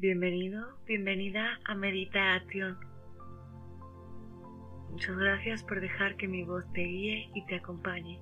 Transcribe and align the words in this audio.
Bienvenido, 0.00 0.78
bienvenida 0.86 1.60
a 1.66 1.74
Meditación. 1.74 2.78
Muchas 4.90 5.14
gracias 5.14 5.62
por 5.62 5.78
dejar 5.78 6.16
que 6.16 6.26
mi 6.26 6.42
voz 6.42 6.64
te 6.72 6.80
guíe 6.80 7.30
y 7.34 7.44
te 7.44 7.56
acompañe. 7.56 8.18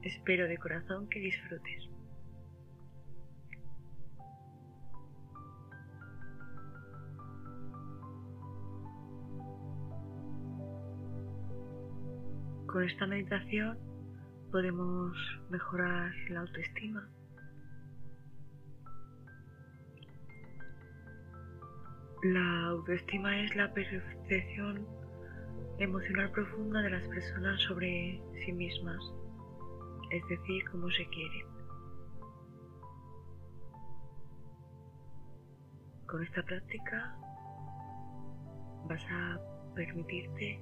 Espero 0.00 0.48
de 0.48 0.56
corazón 0.56 1.10
que 1.10 1.20
disfrutes. 1.20 1.90
Con 12.64 12.84
esta 12.84 13.06
meditación 13.06 13.76
podemos 14.50 15.14
mejorar 15.50 16.10
la 16.30 16.40
autoestima. 16.40 17.06
La 22.22 22.66
autoestima 22.68 23.36
es 23.40 23.56
la 23.56 23.74
percepción 23.74 24.86
emocional 25.80 26.30
profunda 26.30 26.80
de 26.80 26.90
las 26.90 27.08
personas 27.08 27.60
sobre 27.62 28.22
sí 28.44 28.52
mismas, 28.52 29.02
es 30.12 30.22
decir, 30.28 30.62
cómo 30.70 30.88
se 30.92 31.04
quieren. 31.08 31.46
Con 36.06 36.22
esta 36.22 36.44
práctica 36.44 37.16
vas 38.88 39.04
a 39.10 39.40
permitirte 39.74 40.60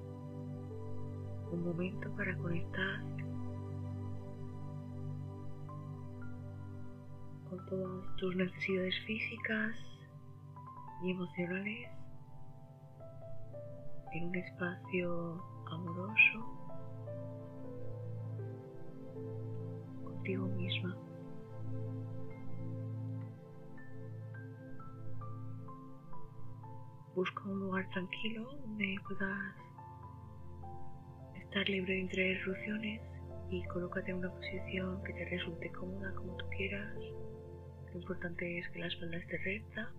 un 1.53 1.63
momento 1.63 2.11
para 2.17 2.35
conectar 2.39 3.03
con 7.51 7.67
todas 7.67 8.17
tus 8.17 8.35
necesidades 8.35 8.95
físicas 9.05 9.77
y 11.03 11.11
emocionales 11.13 11.91
en 14.13 14.25
un 14.25 14.37
espacio 14.37 15.43
amoroso 15.71 16.61
contigo 20.05 20.47
misma. 20.47 20.97
Busca 27.15 27.43
un 27.45 27.61
lugar 27.61 27.89
tranquilo 27.91 28.51
donde 28.61 28.97
puedas 29.07 29.57
estar 31.43 31.69
libre 31.69 31.95
de 31.95 32.01
interrupciones 32.01 33.01
y 33.51 33.65
colócate 33.65 34.11
en 34.11 34.19
una 34.19 34.31
posición 34.31 35.03
que 35.03 35.13
te 35.13 35.25
resulte 35.25 35.71
cómoda 35.73 36.15
como 36.15 36.37
tú 36.37 36.47
quieras. 36.57 36.97
Lo 37.93 38.01
importante 38.01 38.59
es 38.59 38.69
que 38.71 38.79
la 38.79 38.87
espalda 38.87 39.17
esté 39.17 39.39
recta. 39.39 39.93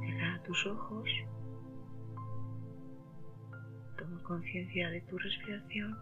Cierra 0.00 0.42
tus 0.44 0.66
ojos. 0.66 1.08
Toma 3.98 4.22
conciencia 4.22 4.90
de 4.90 5.00
tu 5.02 5.18
respiración. 5.18 5.96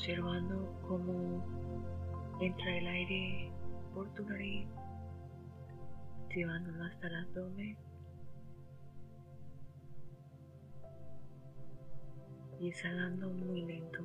observando 0.00 0.80
cómo 0.88 1.44
entra 2.40 2.76
el 2.78 2.86
aire 2.86 3.52
por 3.94 4.08
tu 4.14 4.24
nariz, 4.24 4.66
llevándolo 6.34 6.84
hasta 6.84 7.06
el 7.08 7.16
abdomen 7.16 7.76
y 12.60 12.68
exhalando 12.68 13.30
muy 13.30 13.62
lento. 13.62 14.00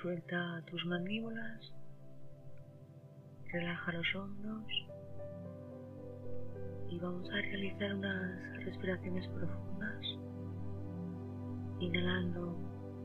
Suelta 0.00 0.62
tus 0.70 0.86
mandíbulas, 0.86 1.74
relaja 3.52 3.92
los 3.92 4.14
hombros 4.14 4.72
y 6.88 7.00
vamos 7.00 7.28
a 7.30 7.34
realizar 7.34 7.94
unas 7.94 8.64
respiraciones 8.64 9.26
profundas, 9.28 10.06
inhalando 11.80 12.56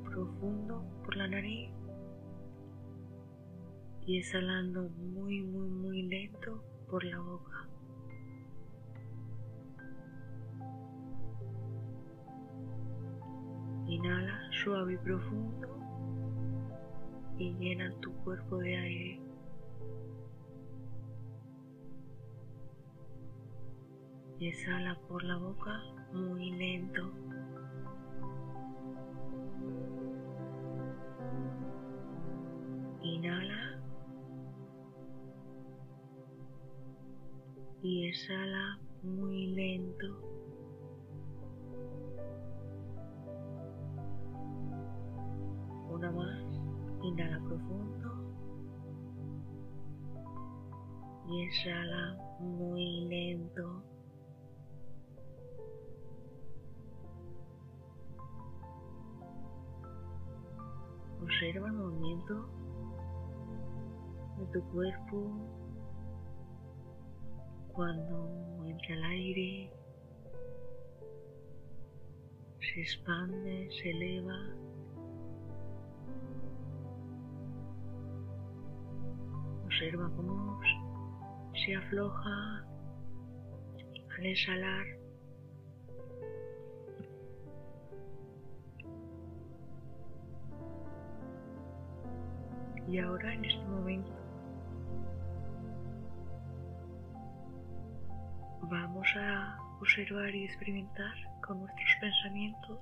profundo 0.03 0.85
por 1.03 1.15
la 1.15 1.27
nariz 1.27 1.80
y 4.05 4.17
exhalando 4.17 4.89
muy, 4.89 5.41
muy, 5.41 5.69
muy 5.69 6.03
lento 6.03 6.63
por 6.89 7.03
la 7.03 7.19
boca. 7.19 7.67
Inhala 13.87 14.39
suave 14.63 14.93
y 14.93 14.97
profundo 14.97 15.77
y 17.37 17.53
llena 17.53 17.93
tu 17.99 18.13
cuerpo 18.23 18.57
de 18.57 18.77
aire. 18.77 19.31
y 24.41 24.47
exhala 24.47 24.97
por 25.07 25.23
la 25.23 25.37
boca 25.37 25.83
muy 26.13 26.49
lento. 26.49 27.11
Exhala 38.11 38.77
muy 39.03 39.47
lento. 39.55 40.07
Una 45.89 46.11
más, 46.11 46.43
inhala 47.03 47.39
profundo 47.47 48.09
y 51.29 51.43
exhala 51.43 52.17
muy 52.41 53.05
lento. 53.07 53.81
Observa 61.21 61.67
el 61.67 61.73
movimiento 61.73 62.49
de 64.37 64.45
tu 64.47 64.61
cuerpo 64.73 65.60
cuando 67.73 68.65
entra 68.65 68.95
el 68.95 69.03
aire, 69.03 69.71
se 72.59 72.81
expande, 72.81 73.69
se 73.81 73.89
eleva. 73.91 74.37
Observa 79.65 80.11
cómo 80.15 80.59
se 81.65 81.75
afloja 81.75 82.65
al 84.17 84.25
exhalar. 84.25 84.85
Y 92.87 92.99
ahora 92.99 93.33
en 93.33 93.45
este 93.45 93.65
momento 93.67 94.20
vamos 98.71 99.05
a 99.17 99.59
observar 99.81 100.33
y 100.33 100.45
experimentar 100.45 101.13
con 101.45 101.59
nuestros 101.59 101.89
pensamientos 101.99 102.79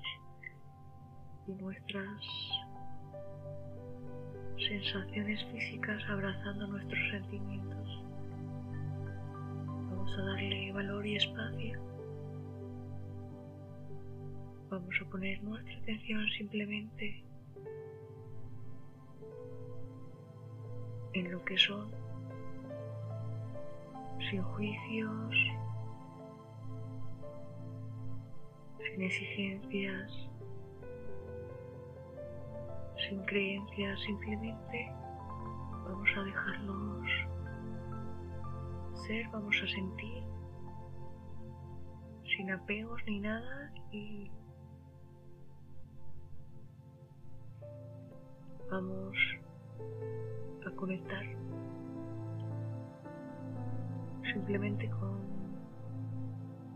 y 1.48 1.52
nuestras 1.54 2.22
sensaciones 4.56 5.44
físicas 5.46 6.00
abrazando 6.08 6.68
nuestros 6.68 7.10
sentimientos. 7.10 8.04
Vamos 9.66 10.12
a 10.20 10.22
darle 10.26 10.72
valor 10.74 11.08
y 11.08 11.16
espacio. 11.16 11.82
Vamos 14.70 14.96
a 15.02 15.10
poner 15.10 15.42
nuestra 15.42 15.76
atención 15.80 16.24
simplemente 16.38 17.24
en 21.14 21.32
lo 21.32 21.44
que 21.46 21.58
son, 21.58 21.90
sin 24.30 24.44
juicios, 24.44 25.36
sin 28.90 29.02
exigencias, 29.02 30.12
sin 33.08 33.24
creencias, 33.26 34.00
simplemente 34.02 34.92
vamos 35.86 36.10
a 36.16 36.24
dejarlos 36.24 37.10
ser, 39.08 39.28
vamos 39.30 39.56
a 39.64 39.68
sentir, 39.68 40.24
sin 42.36 42.52
apegos 42.52 43.02
ni 43.06 43.20
nada 43.20 43.74
y 43.92 44.30
vamos 48.70 49.18
a 50.66 50.72
conectar 50.76 51.24
simplemente 54.32 54.90
con 54.90 55.39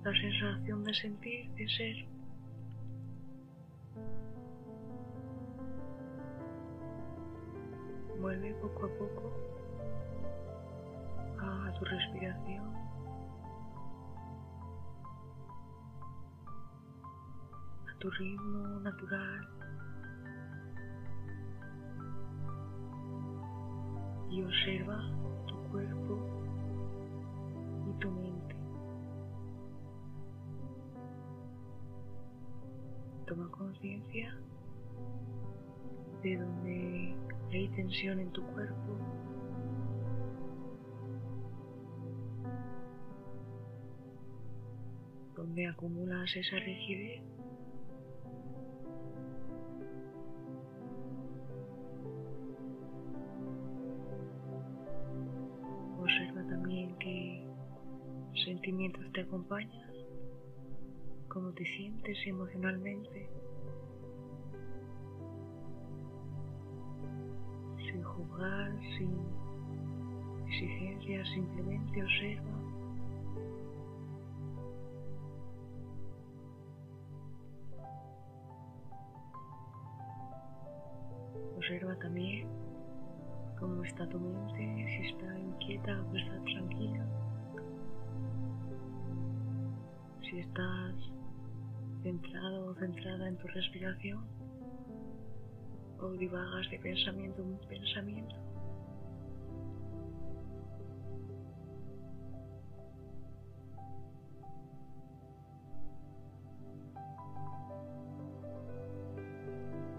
la 0.04 0.12
sensación 0.12 0.84
de 0.84 0.94
sentir, 0.94 1.50
de 1.52 1.68
ser. 1.70 1.96
Vuelve 8.20 8.54
poco 8.56 8.86
a 8.86 8.90
poco 8.98 9.34
a 11.40 11.74
tu 11.80 11.86
respiración. 11.86 12.74
a 17.88 18.00
tu 18.00 18.10
ritmo 18.12 18.80
natural. 18.82 19.48
Y 24.30 24.42
observa 24.42 25.00
tu 25.48 25.56
cuerpo 25.70 26.18
y 27.88 28.00
tu 28.00 28.12
mente. 28.12 28.53
Toma 33.34 33.50
conciencia 33.50 34.32
de 36.22 36.38
donde 36.38 37.16
hay 37.52 37.68
tensión 37.70 38.20
en 38.20 38.30
tu 38.32 38.44
cuerpo. 38.44 38.96
Donde 45.36 45.66
acumulas 45.68 46.36
esa 46.36 46.58
rigidez. 46.58 47.24
Observa 56.00 56.44
también 56.50 56.96
qué 57.00 57.48
sentimientos 58.46 59.12
te 59.12 59.22
acompañan, 59.22 59.93
cómo 61.34 61.52
te 61.54 61.66
sientes 61.66 62.16
emocionalmente. 62.28 63.28
Sin 67.80 68.04
juzgar, 68.04 68.72
sin 68.98 69.18
exigencias, 70.48 71.28
simplemente 71.30 72.04
observa. 72.04 72.54
Observa 81.58 81.96
también 81.96 82.48
cómo 83.60 83.84
está 83.84 84.08
tu 84.08 84.20
mente, 84.20 84.86
si 84.88 85.08
está 85.08 85.40
inquieta 85.40 86.00
o 86.12 86.16
está 86.16 86.44
tranquila. 86.44 87.06
Si 90.30 90.40
estás 90.40 91.13
centrado 92.04 92.66
o 92.68 92.76
centrada 92.76 93.30
en 93.30 93.38
tu 93.38 93.48
respiración 93.48 94.24
o 96.00 96.12
divagas 96.12 96.70
de 96.70 96.80
pensamiento 96.80 97.42
en 97.42 97.58
pensamiento. 97.70 98.36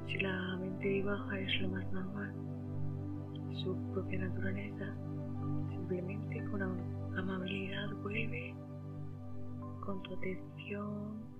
Si 0.06 0.18
la 0.18 0.56
mente 0.58 0.86
divaga 0.86 1.40
es 1.40 1.60
lo 1.62 1.68
más 1.70 1.90
normal, 1.90 2.34
su 3.62 3.74
propia 3.94 4.18
naturaleza, 4.18 4.94
simplemente 5.70 6.44
con 6.50 6.62
amabilidad 7.16 7.90
vuelve 8.02 8.54
con 9.80 10.02
tu 10.02 10.14
atención 10.14 11.33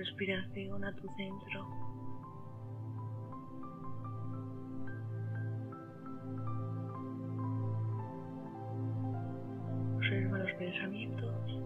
respiración, 0.00 0.82
a 0.82 0.92
tu 0.96 1.06
centro. 1.14 1.66
Observa 9.96 10.38
los 10.38 10.52
pensamientos 10.52 11.62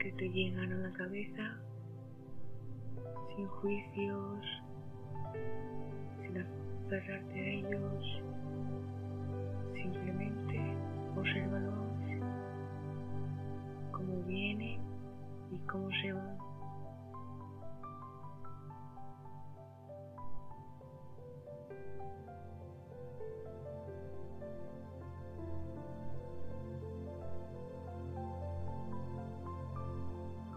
que 0.00 0.10
te 0.12 0.28
llegan 0.30 0.72
a 0.72 0.88
la 0.88 0.92
cabeza 0.92 1.56
sin 3.36 3.46
juicios, 3.46 4.46
sin 6.20 6.36
aferrarte 6.36 7.40
a 7.40 7.46
ellos, 7.46 8.22
simplemente 9.74 10.74
obsérvalos 11.16 11.80
cómo 13.92 14.20
vienen 14.26 14.79
y 15.50 15.58
cómo 15.66 15.88
se 16.02 16.12
van. 16.12 16.38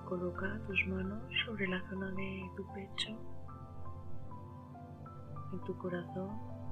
Coloca 0.08 0.60
tus 0.68 0.88
manos 0.88 1.24
sobre 1.46 1.68
la 1.68 1.82
zona 1.90 2.12
de 2.12 2.52
tu 2.56 2.64
pecho, 2.74 3.10
en 5.52 5.60
tu 5.66 5.76
corazón. 5.80 6.63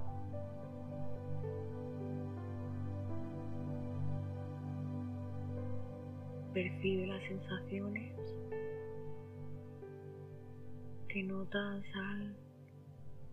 Percibe 6.53 7.07
las 7.07 7.23
sensaciones 7.23 8.13
que 11.07 11.23
notas 11.23 11.83
al 11.95 12.35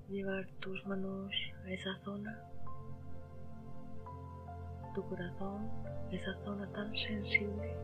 llevar 0.09 0.47
tus 0.61 0.87
manos 0.87 1.33
a 1.65 1.71
esa 1.71 1.99
zona, 2.05 2.41
tu 4.95 5.03
corazón, 5.09 5.69
esa 6.13 6.33
zona 6.45 6.71
tan 6.73 6.93
sensible 6.95 7.77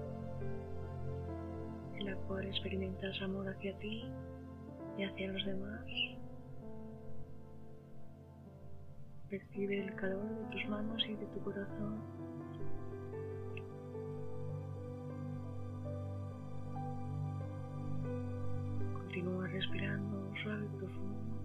en 1.98 2.06
la 2.06 2.16
cual 2.28 2.46
experimentas 2.46 3.20
amor 3.20 3.48
hacia 3.48 3.76
ti 3.78 4.04
y 4.96 5.02
hacia 5.02 5.32
los 5.32 5.44
demás. 5.44 5.84
Percibe 9.29 9.84
el 9.84 9.94
calor 9.96 10.29
de 10.29 10.44
tus 10.53 10.69
manos 10.69 11.05
y 11.08 11.14
de 11.14 11.26
tu 11.26 11.41
corazón. 11.41 12.23
Continúa 19.15 19.47
respirando 19.47 20.35
suave 20.43 20.65
y 20.65 20.77
profundo 20.77 21.39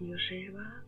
y 0.00 0.14
observa 0.14 0.84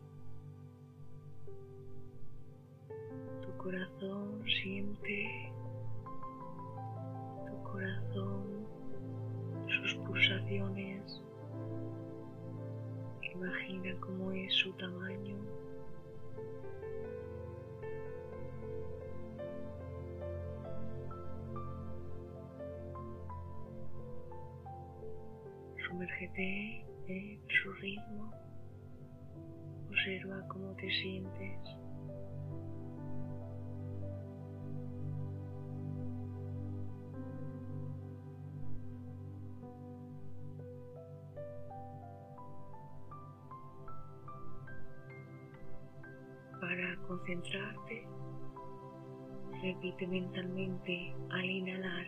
tu 3.41 3.57
corazón, 3.57 4.41
siente 4.61 5.51
tu 7.45 7.63
corazón, 7.71 8.65
sus 9.67 9.95
pulsaciones. 9.95 11.21
Imagina 13.33 13.93
cómo 13.99 14.31
es 14.31 14.53
su 14.53 14.71
tamaño. 14.77 15.35
Sumérgete 26.01 26.83
en 27.05 27.39
su 27.47 27.71
ritmo. 27.73 28.33
Observa 29.87 30.47
cómo 30.47 30.73
te 30.77 30.89
sientes. 30.89 31.59
Para 46.59 46.97
concentrarte, 47.07 48.07
repite 49.61 50.07
mentalmente 50.07 51.13
al 51.29 51.45
inhalar, 51.45 52.07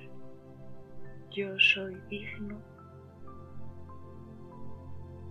yo 1.29 1.59
soy 1.59 1.95
digno 2.09 2.72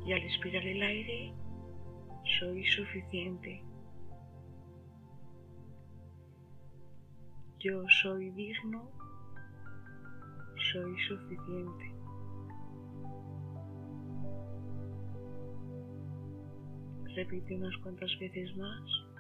y 0.04 0.12
al 0.12 0.22
expirar 0.22 0.66
el 0.66 0.82
aire 0.82 1.34
soy 2.38 2.64
suficiente. 2.64 3.62
Yo 7.60 7.84
soy 8.02 8.30
digno, 8.30 8.90
soy 10.72 10.96
suficiente. 11.06 11.94
Repite 17.14 17.54
unas 17.54 17.76
cuantas 17.78 18.10
veces 18.18 18.56
más. 18.56 19.11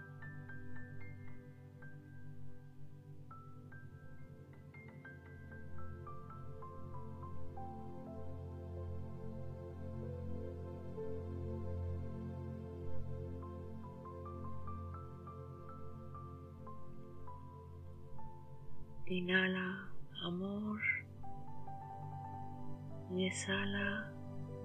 Exhala 23.32 24.12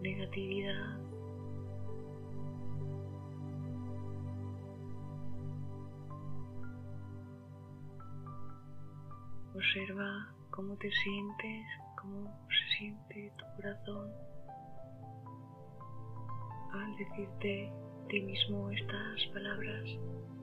negatividad. 0.02 1.00
Observa 9.56 10.36
cómo 10.50 10.76
te 10.76 10.92
sientes, 10.92 11.66
cómo 12.02 12.26
se 12.50 12.78
siente 12.78 13.34
tu 13.38 13.46
corazón 13.56 14.12
al 16.74 16.96
decirte 16.98 17.72
ti 18.10 18.20
mismo 18.20 18.70
estas 18.70 19.26
palabras. 19.34 20.37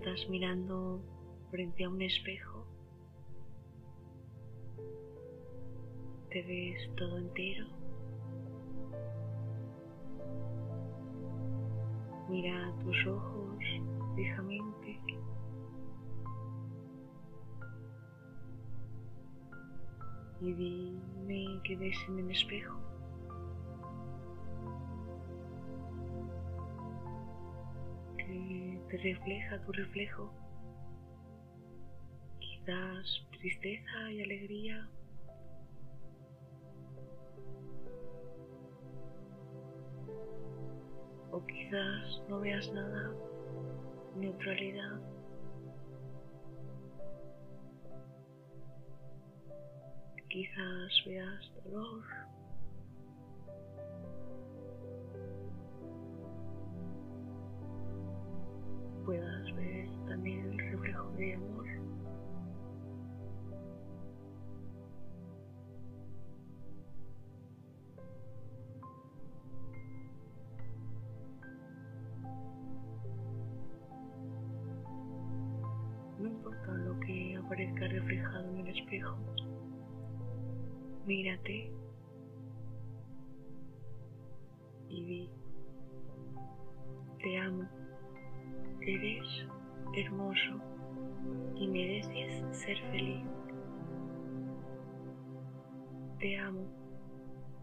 Estás 0.00 0.26
mirando 0.30 1.02
frente 1.50 1.84
a 1.84 1.90
un 1.90 2.00
espejo. 2.00 2.66
Te 6.30 6.42
ves 6.42 6.96
todo 6.96 7.18
entero. 7.18 7.66
Mira 12.30 12.72
tus 12.82 13.06
ojos 13.08 13.58
fijamente. 14.16 15.00
Y 20.40 20.52
dime 20.54 21.60
qué 21.64 21.76
ves 21.76 21.98
en 22.08 22.20
el 22.20 22.30
espejo. 22.30 22.89
Te 28.90 28.96
refleja 28.98 29.62
tu 29.64 29.72
reflejo? 29.72 30.40
quizás 32.60 33.26
tristeza 33.38 34.10
y 34.10 34.22
alegría. 34.22 34.88
O 41.32 41.46
quizás 41.46 42.22
no 42.28 42.40
veas 42.40 42.72
nada, 42.72 43.12
neutralidad. 44.16 45.00
Quizás 50.28 51.04
veas 51.06 51.52
dolor. 51.64 52.19
De 61.20 61.34
amor. 61.34 61.66
No 76.18 76.26
importa 76.26 76.72
lo 76.72 76.98
que 77.00 77.36
aparezca 77.36 77.86
reflejado 77.88 78.48
en 78.48 78.66
el 78.66 78.78
espejo. 78.78 79.16
Mírate 81.06 81.79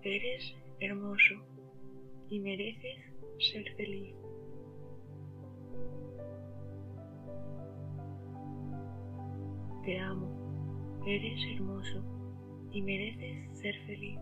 eres 0.08 0.56
hermoso 0.80 1.36
y 2.30 2.40
mereces 2.40 2.98
ser 3.40 3.76
feliz. 3.76 4.16
Te 9.84 10.00
amo, 10.00 11.04
eres 11.06 11.40
hermoso 11.54 12.04
y 12.72 12.82
mereces 12.82 13.60
ser 13.60 13.76
feliz. 13.86 14.20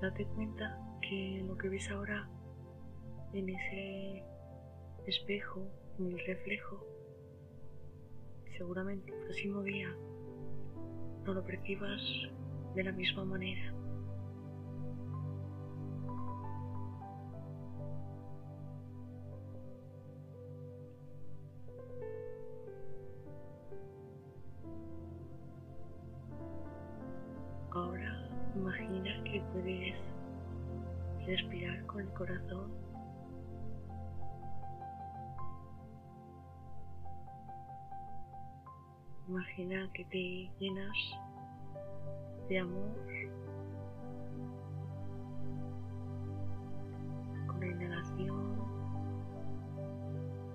Date 0.00 0.24
cuenta 0.34 0.95
que 1.08 1.44
lo 1.46 1.56
que 1.56 1.68
ves 1.68 1.88
ahora 1.90 2.28
en 3.32 3.48
ese 3.48 4.24
espejo, 5.06 5.68
en 5.98 6.06
el 6.06 6.26
reflejo, 6.26 6.84
seguramente 8.56 9.12
el 9.12 9.20
próximo 9.24 9.62
día 9.62 9.94
no 11.24 11.34
lo 11.34 11.44
percibas 11.44 12.02
de 12.74 12.84
la 12.84 12.92
misma 12.92 13.24
manera. 13.24 13.72
Ahora 27.70 28.28
imagina 28.56 29.22
que 29.24 29.42
puedes 29.52 30.15
con 31.96 32.04
el 32.04 32.12
corazón 32.12 32.70
Imagina 39.28 39.90
que 39.94 40.04
te 40.04 40.50
llenas 40.60 40.96
de 42.48 42.58
amor 42.58 42.94
con 47.48 47.60
la 47.60 47.66
inhalación, 47.66 48.56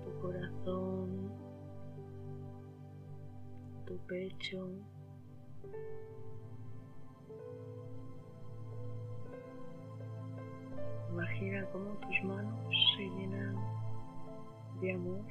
tu 0.04 0.20
corazón, 0.22 1.32
tu 3.84 3.98
pecho. 4.06 4.68
Imagina 11.12 11.66
cómo 11.72 11.90
tus 12.00 12.24
manos 12.24 12.74
se 12.96 13.02
llenan 13.02 13.56
de 14.80 14.92
amor. 14.92 15.24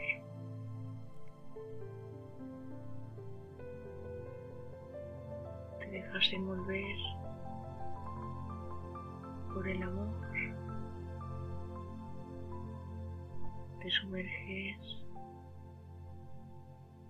dejas 5.91 6.33
envolver 6.33 6.95
por 9.53 9.67
el 9.67 9.83
amor, 9.83 10.09
te 13.81 13.91
sumerges 13.91 15.05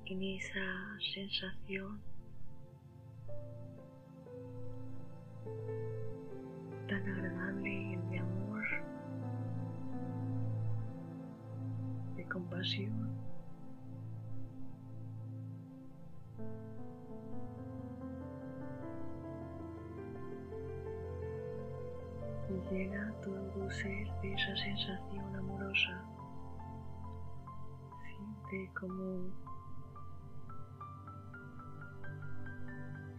en 0.06 0.24
esa 0.24 1.00
sensación 1.14 2.02
tan 6.88 7.08
agradable 7.08 8.01
compasión. 12.32 13.12
y 22.50 22.74
llena 22.74 23.14
todo 23.22 23.40
tu 23.52 23.70
ser 23.72 24.08
de 24.22 24.34
esa 24.34 24.56
sensación 24.58 25.36
amorosa 25.38 26.04
siente 28.04 28.70
como 28.78 29.30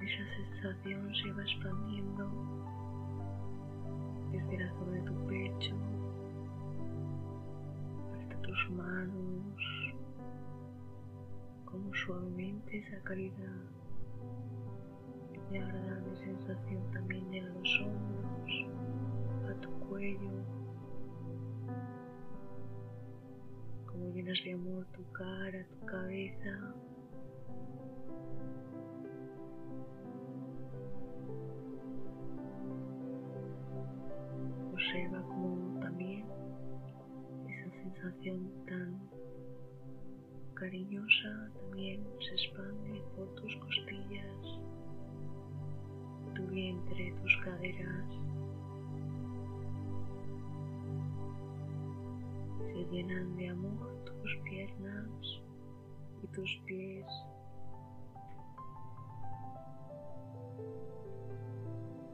esa 0.00 0.24
sensación 0.36 1.14
se 1.14 1.32
va 1.32 1.42
expandiendo 1.42 2.30
desde 4.32 4.58
la 4.58 4.70
zona 4.72 4.92
de 4.92 5.02
tu 5.02 5.26
pecho 5.26 6.01
manos, 8.70 9.94
como 11.64 11.94
suavemente 11.94 12.78
esa 12.78 13.02
calidad 13.02 13.62
y 15.50 15.56
agradable 15.58 16.16
sensación 16.16 16.90
también 16.92 17.30
llega 17.30 17.46
a 17.46 17.54
los 17.54 17.80
hombros, 17.80 18.66
a 19.50 19.60
tu 19.60 19.70
cuello, 19.88 20.44
como 23.86 24.08
llenas 24.14 24.38
de 24.44 24.52
amor 24.52 24.86
tu 24.92 25.04
cara, 25.12 25.66
tu 25.68 25.86
cabeza. 25.86 26.74
Llenan 52.92 53.34
de 53.36 53.48
amor 53.48 54.04
tus 54.04 54.36
piernas 54.44 55.08
y 56.22 56.26
tus 56.26 56.50
pies. 56.66 57.06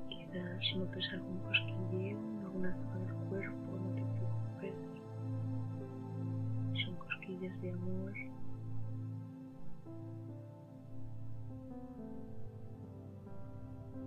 Quizás 0.08 0.76
notes 0.76 1.04
algún 1.14 1.38
cosquilleo 1.40 2.18
en 2.18 2.38
alguna 2.44 2.72
zona 2.76 3.00
del 3.00 3.28
cuerpo, 3.28 3.76
no 3.76 3.94
te 3.96 4.04
preocupes. 4.04 4.74
Son 6.84 6.94
cosquillas 6.94 7.60
de 7.60 7.72
amor. 7.72 8.12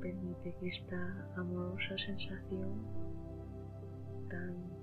Permite 0.01 0.55
que 0.55 0.69
esta 0.69 1.27
amorosa 1.35 1.97
sensación 1.97 2.81
tan 4.29 4.80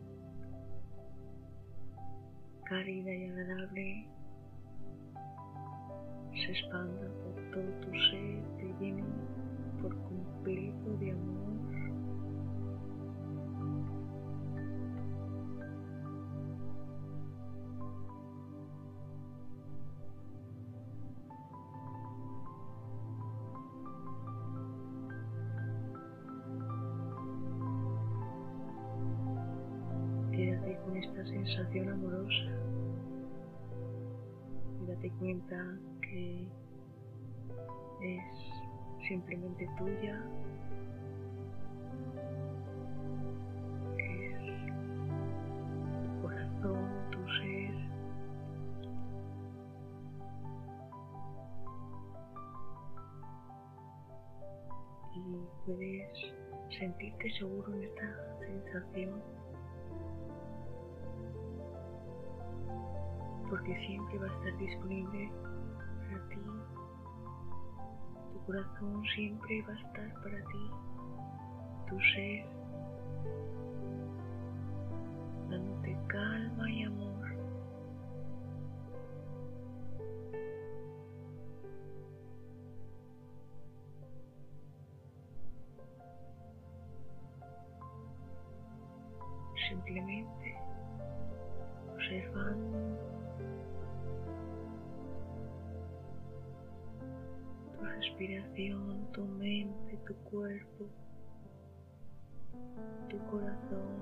cálida 2.69 3.15
y 3.15 3.25
agradable 3.31 4.07
se 6.35 6.53
expanda 6.53 7.09
por 7.25 7.51
todo 7.51 7.71
tu 7.81 7.91
ser, 8.11 8.43
te 8.59 8.75
llene 8.79 9.05
por 9.81 9.97
completo 10.03 10.97
de 11.01 11.13
amor. 11.13 11.49
Quédate 30.33 30.79
con 30.85 30.97
esta 30.97 31.25
sensación 31.27 31.89
amorosa 31.89 32.48
date 34.99 35.11
cuenta 35.21 35.79
que 36.03 36.49
es 38.03 39.07
simplemente 39.07 39.69
tuya, 39.79 40.21
es 43.99 44.39
tu 46.03 46.23
corazón, 46.23 46.89
tu 47.13 47.19
ser. 47.29 47.75
Y 55.15 55.47
puedes 55.65 56.19
sentirte 56.77 57.31
seguro 57.39 57.73
en 57.75 57.85
esta 57.85 58.39
sensación 58.41 59.23
porque 63.49 63.75
siempre 63.87 64.19
va 64.19 64.27
a 64.27 64.35
estar 64.35 64.57
disponible 64.59 65.31
para 66.01 66.29
ti. 66.29 66.37
Tu 68.33 68.39
corazón 68.47 69.03
siempre 69.15 69.63
va 69.63 69.73
a 69.73 69.77
estar 69.77 70.15
para 70.23 70.39
ti. 70.39 70.71
Tu 71.89 72.01
ser, 72.01 72.47
dándote 75.49 75.99
calma 76.09 76.71
y 76.71 76.83
amor. 76.83 77.18
Respiración, 97.99 99.09
tu 99.13 99.25
mente, 99.25 99.97
tu 100.07 100.15
cuerpo, 100.31 100.87
tu 103.09 103.19
corazón, 103.31 103.99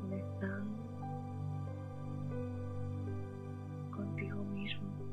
conectando 0.00 0.82
contigo 3.90 4.44
mismo. 4.44 5.05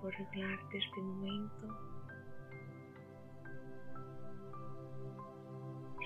Por 0.00 0.10
regalarte 0.14 0.78
este 0.78 1.02
momento. 1.02 1.68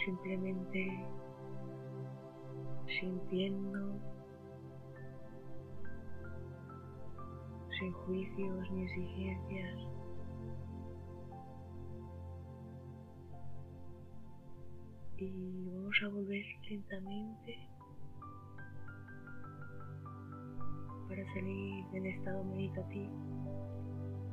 Simplemente 0.04 1.06
sintiendo, 2.88 4.00
sin 7.78 7.92
juicios 7.92 8.70
ni 8.72 8.82
exigencias. 8.82 9.78
Y 15.18 15.70
vamos 15.70 15.96
a 16.02 16.08
volver 16.08 16.44
lentamente 16.68 17.68
para 21.12 21.34
salir 21.34 21.84
del 21.90 22.06
estado 22.06 22.42
meditativo. 22.42 23.12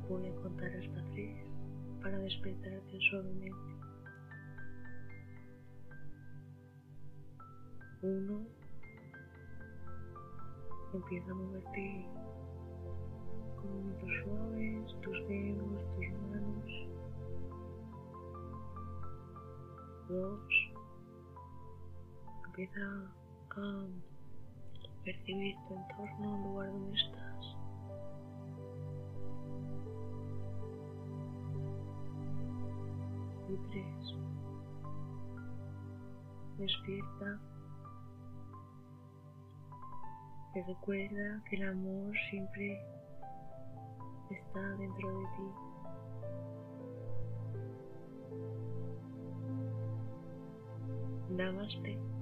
Voy 0.08 0.26
a 0.28 0.36
contar 0.36 0.72
hasta 0.78 1.04
tres 1.12 1.46
para 2.02 2.18
despertarte 2.20 3.00
suavemente. 3.10 3.54
Uno, 8.02 8.46
empieza 10.94 11.32
a 11.32 11.34
moverte 11.34 12.06
con 13.58 13.72
movimientos 13.74 14.10
suaves, 14.24 15.02
tus 15.02 15.28
dedos, 15.28 15.96
tus 15.96 16.08
manos. 16.32 16.72
Dos, 20.08 20.50
empieza 22.46 22.82
a 23.50 24.09
percibir 25.04 25.56
tu 25.68 25.76
entorno, 25.76 26.36
el 26.36 26.44
lugar 26.44 26.72
donde 26.72 26.98
estás. 26.98 27.46
Y 33.50 33.58
tres. 33.72 34.16
Despierta. 36.58 37.40
Y 40.56 40.62
recuerda 40.62 41.44
que 41.50 41.56
el 41.56 41.70
amor 41.70 42.14
siempre 42.30 42.80
está 44.30 44.62
dentro 44.78 45.20
de 45.20 45.26
ti. 45.38 45.70
Namaste. 51.30 52.19